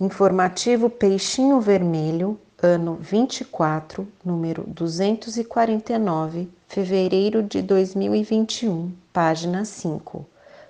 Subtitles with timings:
[0.00, 10.24] Informativo Peixinho Vermelho, ano 24, número 249, fevereiro de 2021, página 5,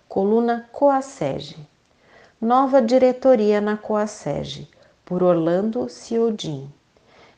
[0.08, 1.56] coluna Coasege.
[2.40, 4.68] Nova diretoria na Coasege,
[5.04, 6.68] por Orlando Ciodin.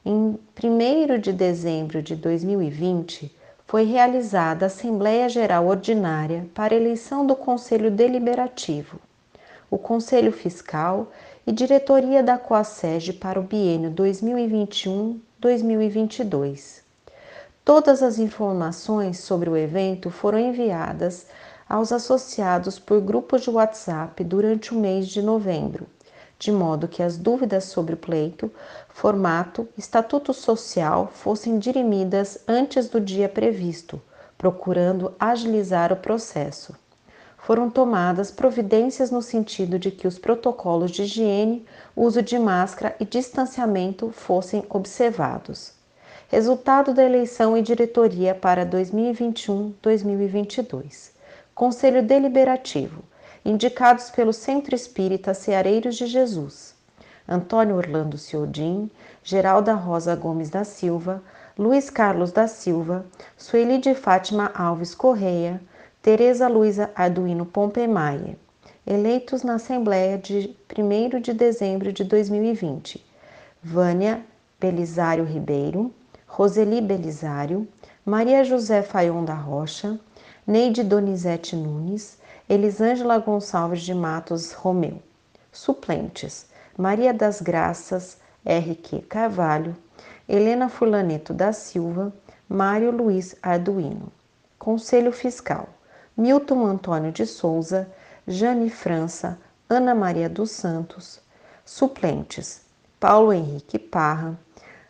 [0.02, 3.30] Em 1 de dezembro de 2020,
[3.66, 8.98] foi realizada a Assembleia Geral Ordinária para eleição do Conselho Deliberativo,
[9.70, 11.10] o Conselho Fiscal
[11.46, 16.80] e diretoria da Coasege para o biênio 2021-2022.
[17.64, 21.26] Todas as informações sobre o evento foram enviadas
[21.68, 25.86] aos associados por grupos de WhatsApp durante o mês de novembro
[26.42, 28.50] de modo que as dúvidas sobre o pleito,
[28.88, 34.02] formato, estatuto social fossem dirimidas antes do dia previsto,
[34.36, 36.74] procurando agilizar o processo.
[37.42, 43.04] Foram tomadas providências no sentido de que os protocolos de higiene, uso de máscara e
[43.04, 45.74] distanciamento fossem observados.
[46.28, 51.10] Resultado da eleição e diretoria para 2021-2022.
[51.54, 53.04] Conselho Deliberativo
[53.44, 56.74] indicados pelo Centro Espírita Ceareiros de Jesus.
[57.28, 58.90] Antônio Orlando Ciodin,
[59.22, 61.22] Geralda Rosa Gomes da Silva,
[61.58, 63.04] Luiz Carlos da Silva,
[63.36, 65.60] Sueli de Fátima Alves Correia,
[66.02, 68.36] Tereza Luiza Arduino Pompemaia,
[68.84, 73.06] eleitos na Assembleia de 1 de dezembro de 2020.
[73.62, 74.20] Vânia
[74.58, 75.94] Belisário Ribeiro,
[76.26, 77.68] Roseli Belisário,
[78.04, 79.96] Maria José Faion da Rocha,
[80.44, 85.00] Neide Donizete Nunes, Elisângela Gonçalves de Matos Romeu.
[85.52, 89.02] Suplentes: Maria das Graças R.Q.
[89.02, 89.76] Carvalho,
[90.28, 92.12] Helena Fulaneto da Silva,
[92.48, 94.10] Mário Luiz Arduino.
[94.58, 95.68] Conselho Fiscal:
[96.14, 97.90] Milton Antônio de Souza,
[98.28, 101.18] Jane França, Ana Maria dos Santos.
[101.64, 102.60] Suplentes:
[103.00, 104.38] Paulo Henrique Parra,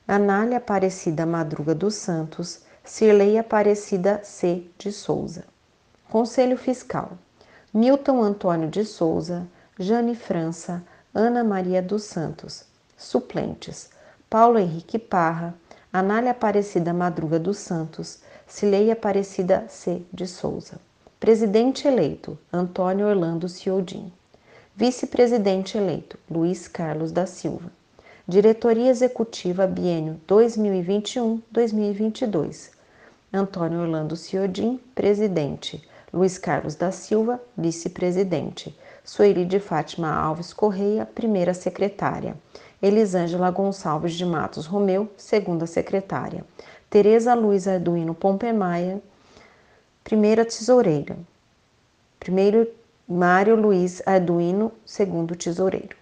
[0.07, 4.67] Anália Aparecida Madruga dos Santos, Cirlei Aparecida C.
[4.77, 5.45] de Souza.
[6.11, 7.13] Conselho Fiscal:
[7.73, 9.47] Milton Antônio de Souza,
[9.79, 10.83] Jane França,
[11.15, 12.65] Ana Maria dos Santos.
[12.97, 13.91] Suplentes:
[14.29, 15.55] Paulo Henrique Parra,
[15.93, 20.03] Anália Aparecida Madruga dos Santos, Cileia Aparecida C.
[20.13, 20.81] de Souza.
[21.23, 24.13] Presidente eleito: Antônio Orlando Ciodin.
[24.75, 27.71] Vice-presidente eleito: Luiz Carlos da Silva.
[28.27, 32.71] Diretoria Executiva Biênio 2021-2022.
[33.33, 35.81] Antônio Orlando Ciodin, presidente.
[36.13, 38.77] Luiz Carlos da Silva, vice-presidente.
[39.05, 42.35] Sueli de Fátima Alves Correia, primeira secretária.
[42.83, 46.45] Elisângela Gonçalves de Matos Romeu, segunda secretária.
[46.91, 49.01] Tereza Luiz Arduino Pompemaia,
[50.05, 51.17] primeira tesoureira.
[52.19, 52.69] Primeiro,
[53.09, 56.02] Mário Luiz Arduino, segundo tesoureiro.